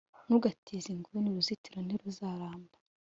[0.25, 2.75] Ntugashyire inguni uruzitiro ntiruzaramba